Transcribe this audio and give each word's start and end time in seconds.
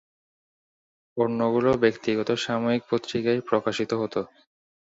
অন্যগুলো 1.17 1.69
ব্যক্তিগত 1.83 2.29
সাময়িক 2.43 2.83
পত্রিকায় 2.91 3.41
প্রকাশিত 3.49 3.91
হতো। 3.93 4.21